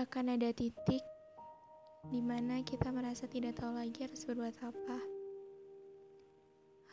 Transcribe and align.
akan 0.00 0.32
ada 0.32 0.48
titik 0.56 1.04
di 2.08 2.24
mana 2.24 2.64
kita 2.64 2.88
merasa 2.88 3.28
tidak 3.28 3.60
tahu 3.60 3.76
lagi 3.76 4.00
harus 4.00 4.24
berbuat 4.24 4.56
apa, 4.64 4.98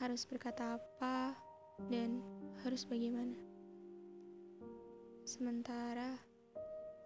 harus 0.04 0.28
berkata 0.28 0.76
apa, 0.76 1.32
dan 1.88 2.20
harus 2.68 2.84
bagaimana. 2.84 3.40
Sementara 5.24 6.20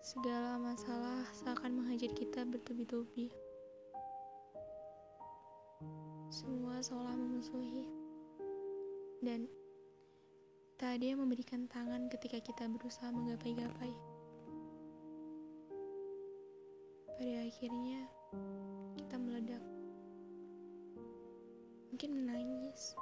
segala 0.02 0.58
masalah 0.58 1.22
seakan 1.38 1.78
menghajar 1.78 2.10
kita 2.18 2.50
bertubi-tubi. 2.50 3.30
Semua 6.34 6.82
seolah 6.82 7.14
memusuhi, 7.14 7.86
dan 9.22 9.46
tak 10.82 10.98
ada 10.98 11.14
memberikan 11.14 11.70
tangan 11.70 12.10
ketika 12.10 12.42
kita 12.42 12.66
berusaha 12.66 13.14
menggapai-gapai. 13.14 14.21
Pada 17.22 17.46
akhirnya, 17.46 18.02
kita 18.98 19.14
meledak. 19.22 19.62
Mungkin 21.94 22.18
menangis, 22.18 22.98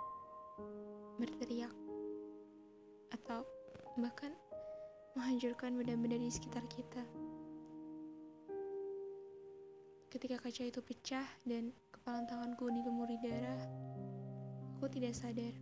berteriak, 1.16 1.72
atau 3.16 3.48
bahkan 3.96 4.36
menghancurkan 5.16 5.72
benda-benda 5.72 6.20
di 6.20 6.28
sekitar 6.28 6.68
kita. 6.68 7.00
Ketika 10.12 10.36
kaca 10.36 10.68
itu 10.68 10.84
pecah 10.84 11.24
dan 11.48 11.72
kepala 11.88 12.28
tanganku 12.28 12.68
dilumuri 12.68 13.16
darah, 13.24 13.64
aku 14.76 14.92
tidak 15.00 15.16
sadar. 15.16 15.56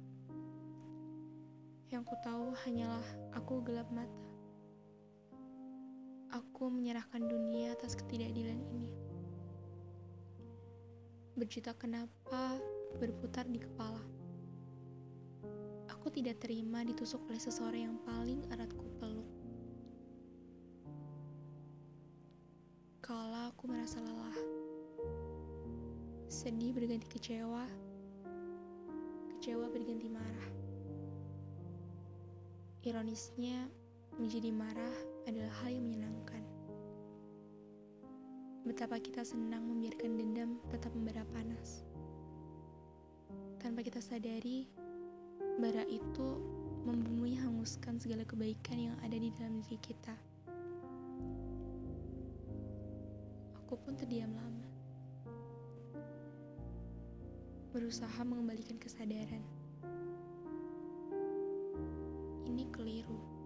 Yang 1.93 2.09
ku 2.09 2.15
tahu 2.25 2.57
hanyalah 2.65 3.05
aku 3.37 3.61
gelap 3.61 3.85
mata. 3.93 4.26
Aku 6.35 6.67
menyerahkan 6.67 7.23
dunia 7.23 7.71
atas 7.71 7.95
ketidakadilan 7.95 8.59
ini. 8.73 8.91
Berjuta 11.39 11.71
kenapa 11.77 12.59
berputar 12.99 13.47
di 13.47 13.63
kepala. 13.63 14.03
Aku 15.87 16.11
tidak 16.11 16.43
terima 16.43 16.83
ditusuk 16.83 17.23
oleh 17.31 17.39
seseorang 17.39 17.93
yang 17.93 17.97
paling 18.03 18.43
erat 18.51 18.71
ku 18.75 18.83
peluk. 18.99 19.27
Kala 22.99 23.55
aku 23.55 23.71
merasa 23.71 24.03
lelah. 24.03 24.39
Sedih 26.27 26.75
berganti 26.75 27.07
kecewa. 27.07 27.63
Kecewa 29.31 29.71
berganti 29.71 30.11
marah. 30.11 30.47
Ironisnya, 32.83 33.67
menjadi 34.15 34.49
marah 34.51 34.97
adalah 35.27 35.51
hal 35.59 35.66
Betapa 38.67 38.99
kita 38.99 39.23
senang 39.23 39.63
membiarkan 39.63 40.19
dendam 40.19 40.59
tetap 40.67 40.91
membara 40.91 41.23
panas. 41.31 41.87
Tanpa 43.63 43.79
kita 43.79 44.03
sadari, 44.03 44.67
bara 45.55 45.87
itu 45.87 46.43
membunuhi 46.83 47.39
hanguskan 47.39 47.95
segala 47.95 48.27
kebaikan 48.27 48.91
yang 48.91 48.95
ada 48.99 49.15
di 49.15 49.31
dalam 49.39 49.63
diri 49.63 49.79
kita. 49.79 50.11
Aku 53.55 53.79
pun 53.79 53.95
terdiam 53.95 54.35
lama. 54.35 54.67
Berusaha 57.71 58.19
mengembalikan 58.27 58.75
kesadaran. 58.75 59.47
Ini 62.43 62.67
keliru 62.75 63.36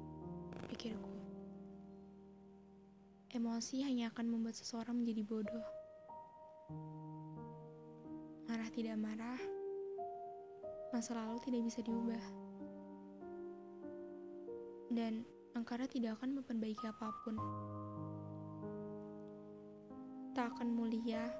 Emosi 3.31 3.79
hanya 3.87 4.11
akan 4.11 4.27
membuat 4.27 4.59
seseorang 4.59 4.91
menjadi 4.91 5.23
bodoh. 5.23 5.67
Marah 8.43 8.67
tidak 8.75 8.99
marah, 8.99 9.39
masa 10.91 11.15
lalu 11.15 11.39
tidak 11.39 11.63
bisa 11.63 11.79
diubah. 11.79 12.25
Dan 14.91 15.23
angkara 15.55 15.87
tidak 15.87 16.19
akan 16.19 16.43
memperbaiki 16.43 16.83
apa 16.83 17.07
pun. 17.23 17.35
Tak 20.35 20.51
akan 20.51 20.67
mulia 20.75 21.31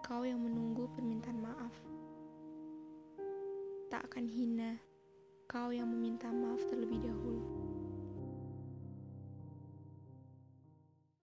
kau 0.00 0.24
yang 0.24 0.40
menunggu 0.40 0.88
permintaan 0.96 1.44
maaf. 1.44 1.74
Tak 3.92 4.08
akan 4.08 4.24
hina 4.32 4.80
kau 5.44 5.68
yang 5.68 5.92
meminta 5.92 6.32
maaf 6.32 6.64
terlebih. 6.72 6.83